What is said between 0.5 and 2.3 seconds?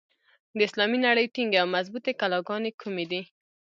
د اسلامي نړۍ ټینګې او مضبوطي